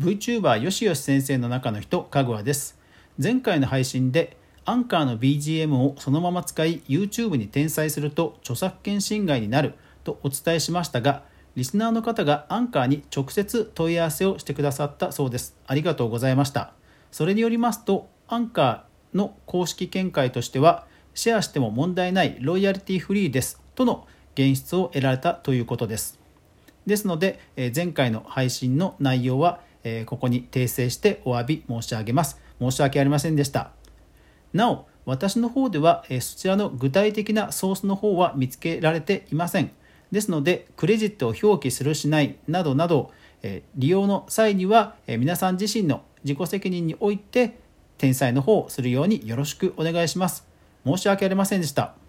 [0.00, 2.78] VTuber よしよし先生の中の人かぐわです。
[3.22, 11.24] 前回の配信でアンカーの BGM をそのまま使い YouTube に転載すると著作権侵害になるとお伝えしましたが
[11.54, 15.54] リスナーの方がアンカーに直接問い合わせをしてくださったそうです。
[15.66, 16.72] ありがとうございました。
[17.10, 26.18] それによりますとアンカーの公式見解としてはシェアしても問題ないロイヤリティフリーですとの現出を得られたということです。
[26.86, 27.38] ですので
[27.76, 32.40] 前回の配信の内容はえここに訂正してお詫び申し上げます。
[32.60, 33.70] 申し訳ありませんでした。
[34.52, 39.70] なお私の方ではえそちらの具体的なソースの方は見つけられていません。
[40.12, 43.12] ですのでクレジットを表記するしないなどなど
[43.42, 47.58] え利用の際にはえ皆さん自身の自己責任において
[47.98, 50.46] 転載の方をするようによろしくお願いします。
[50.84, 51.99] 申し訳ありませんでした。